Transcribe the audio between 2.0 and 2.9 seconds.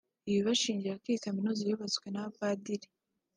n’abapadiri